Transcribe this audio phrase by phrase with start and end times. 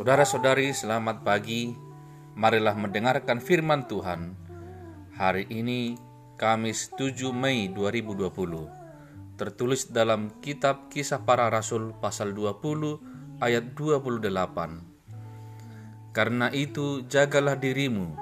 [0.00, 1.76] Saudara-saudari, selamat pagi.
[2.32, 4.32] Marilah mendengarkan firman Tuhan.
[5.12, 5.92] Hari ini
[6.40, 8.32] Kamis 7 Mei 2020.
[9.36, 16.16] Tertulis dalam kitab Kisah Para Rasul pasal 20 ayat 28.
[16.16, 18.16] Karena itu jagalah dirimu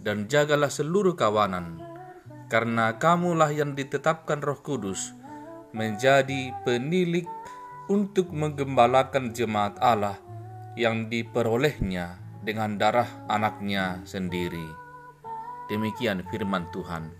[0.00, 1.76] dan jagalah seluruh kawanan,
[2.48, 5.12] karena kamulah yang ditetapkan Roh Kudus
[5.76, 7.28] menjadi penilik
[7.92, 10.31] untuk menggembalakan jemaat Allah
[10.78, 14.66] yang diperolehnya dengan darah anaknya sendiri.
[15.70, 17.12] Demikian firman Tuhan.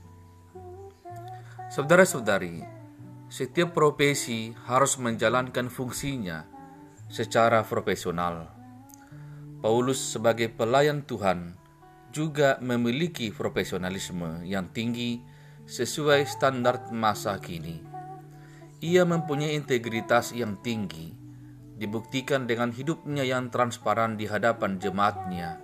[1.72, 2.60] Saudara-saudari,
[3.32, 6.44] setiap profesi harus menjalankan fungsinya
[7.08, 8.52] secara profesional.
[9.64, 11.56] Paulus sebagai pelayan Tuhan
[12.12, 15.24] juga memiliki profesionalisme yang tinggi
[15.64, 17.80] sesuai standar masa kini.
[18.84, 21.21] Ia mempunyai integritas yang tinggi,
[21.82, 25.58] dibuktikan dengan hidupnya yang transparan di hadapan jemaatnya.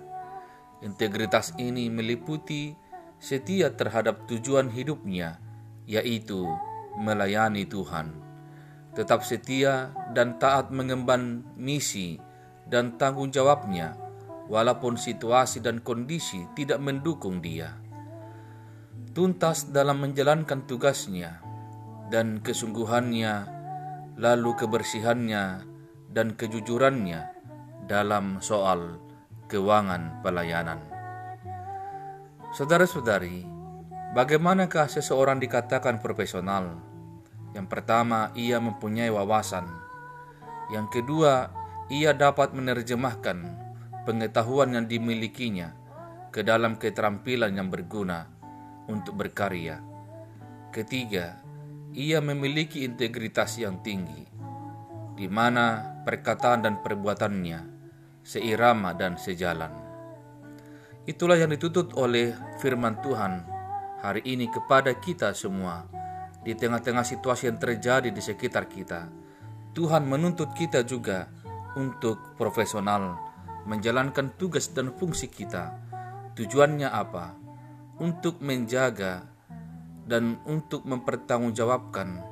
[0.83, 2.75] Integritas ini meliputi
[3.23, 5.39] setia terhadap tujuan hidupnya,
[5.87, 6.43] yaitu
[6.99, 8.11] melayani Tuhan.
[8.99, 12.19] Tetap setia dan taat mengemban misi
[12.67, 13.95] dan tanggung jawabnya,
[14.51, 17.79] walaupun situasi dan kondisi tidak mendukung dia.
[19.15, 21.39] Tuntas dalam menjalankan tugasnya
[22.11, 23.33] dan kesungguhannya,
[24.19, 25.69] lalu kebersihannya
[26.09, 27.21] dan kejujurannya
[27.85, 28.97] dalam soal
[29.49, 30.81] keuangan pelayanan.
[32.49, 33.45] Saudara-saudari,
[34.17, 36.81] bagaimanakah seseorang dikatakan profesional?
[37.53, 39.65] Yang pertama, ia mempunyai wawasan.
[40.73, 41.49] Yang kedua,
[41.89, 43.37] ia dapat menerjemahkan
[44.05, 45.73] pengetahuan yang dimilikinya
[46.29, 48.29] ke dalam keterampilan yang berguna
[48.85, 49.81] untuk berkarya.
[50.69, 51.41] Ketiga,
[51.93, 54.29] ia memiliki integritas yang tinggi,
[55.19, 57.59] di mana perkataan dan perbuatannya
[58.23, 59.67] seirama dan sejalan.
[61.03, 62.31] Itulah yang dituntut oleh
[62.63, 63.43] firman Tuhan
[63.99, 65.83] hari ini kepada kita semua
[66.39, 69.11] di tengah-tengah situasi yang terjadi di sekitar kita.
[69.75, 71.27] Tuhan menuntut kita juga
[71.75, 73.19] untuk profesional
[73.67, 75.75] menjalankan tugas dan fungsi kita.
[76.39, 77.35] Tujuannya apa?
[77.99, 79.27] Untuk menjaga
[80.07, 82.23] dan untuk mempertanggungjawabkan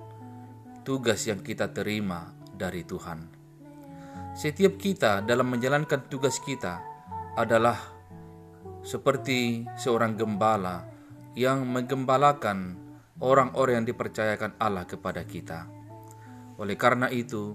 [0.88, 3.20] tugas yang kita terima dari Tuhan.
[4.34, 6.82] Setiap kita dalam menjalankan tugas kita
[7.38, 7.78] adalah
[8.82, 10.86] seperti seorang gembala
[11.38, 12.78] yang menggembalakan
[13.22, 15.70] orang-orang yang dipercayakan Allah kepada kita.
[16.58, 17.54] Oleh karena itu,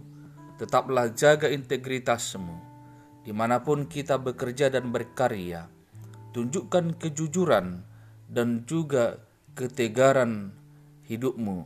[0.59, 2.73] tetaplah jaga integritasmu
[3.23, 5.71] di mana pun kita bekerja dan berkarya.
[6.35, 7.87] Tunjukkan kejujuran
[8.27, 9.23] dan juga
[9.55, 10.51] ketegaran
[11.07, 11.59] hidupmu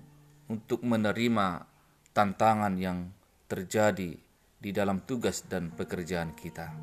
[0.53, 1.65] untuk menerima
[2.13, 3.16] tantangan yang
[3.47, 4.19] terjadi
[4.57, 6.75] di dalam tugas dan pekerjaan kita.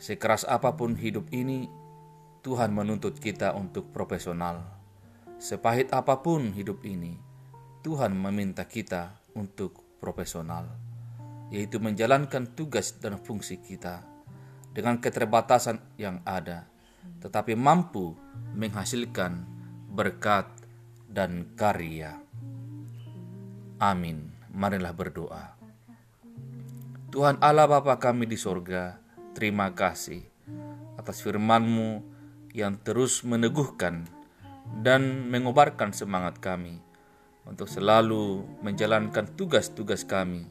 [0.00, 1.68] Sekeras apa pun hidup ini,
[2.40, 4.64] Tuhan menuntut kita untuk profesional.
[5.36, 7.16] Sepahit apa pun hidup ini,
[7.84, 10.68] Tuhan meminta kita untuk profesional,
[11.52, 14.04] yaitu menjalankan tugas dan fungsi kita
[14.72, 16.68] dengan keterbatasan yang ada,
[17.20, 18.16] tetapi mampu
[18.56, 19.44] menghasilkan
[19.90, 20.46] berkat,
[21.10, 22.22] dan karya.
[23.82, 24.39] Amin.
[24.50, 25.54] Marilah berdoa.
[27.10, 28.98] Tuhan Allah Bapa kami di sorga,
[29.34, 30.22] terima kasih
[30.98, 32.02] atas firman-Mu
[32.54, 34.06] yang terus meneguhkan
[34.82, 36.82] dan mengobarkan semangat kami
[37.46, 40.46] untuk selalu menjalankan tugas-tugas kami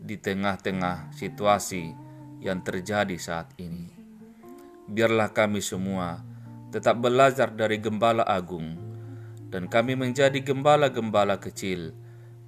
[0.00, 1.92] di tengah-tengah situasi
[2.40, 3.92] yang terjadi saat ini.
[4.88, 6.24] Biarlah kami semua
[6.68, 8.76] tetap belajar dari gembala agung,
[9.48, 11.96] dan kami menjadi gembala-gembala kecil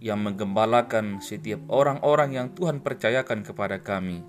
[0.00, 4.24] yang menggembalakan setiap orang-orang yang Tuhan percayakan kepada kami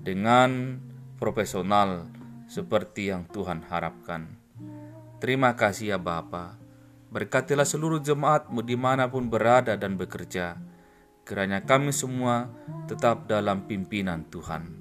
[0.00, 0.80] dengan
[1.20, 2.08] profesional
[2.48, 4.40] seperti yang Tuhan harapkan.
[5.20, 6.58] Terima kasih ya Bapa.
[7.12, 10.56] Berkatilah seluruh jemaatmu di mana pun berada dan bekerja.
[11.22, 12.50] Kiranya kami semua
[12.90, 14.74] tetap dalam pimpinan Tuhan.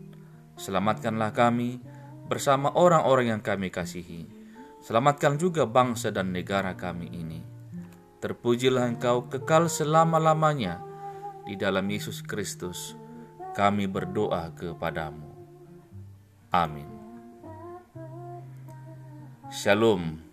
[0.57, 1.83] Selamatkanlah kami
[2.25, 4.41] bersama orang-orang yang kami kasihi
[4.81, 7.45] Selamatkan juga bangsa dan negara kami ini.
[8.21, 10.77] Terpujilah Engkau kekal selama-lamanya
[11.49, 12.93] di dalam Yesus Kristus.
[13.57, 15.25] Kami berdoa kepadamu.
[16.53, 16.85] Amin.
[19.49, 20.30] Shalom.